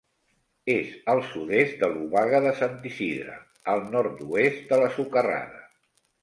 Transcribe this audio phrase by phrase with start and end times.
[0.75, 3.37] És al sud-est de l'Obaga de Sant Isidre,
[3.75, 5.63] al nord-oest de la Socarrada.